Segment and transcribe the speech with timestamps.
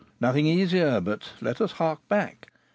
[0.19, 2.47] "Nothing easier; but let us 'hark back.'